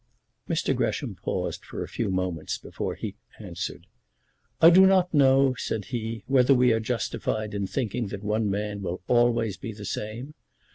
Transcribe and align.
Mr. 0.49 0.75
Gresham 0.75 1.13
paused 1.13 1.63
for 1.63 1.83
a 1.83 1.87
few 1.87 2.09
moments 2.09 2.57
before 2.57 2.95
he 2.95 3.17
answered. 3.37 3.85
"I 4.59 4.71
do 4.71 4.87
not 4.87 5.13
know," 5.13 5.53
said 5.53 5.85
he, 5.93 6.23
"whether 6.25 6.55
we 6.55 6.73
are 6.73 6.79
justified 6.79 7.53
in 7.53 7.67
thinking 7.67 8.07
that 8.07 8.23
one 8.23 8.49
man 8.49 8.81
will 8.81 9.03
always 9.07 9.57
be 9.57 9.73
the 9.73 9.85
same. 9.85 10.33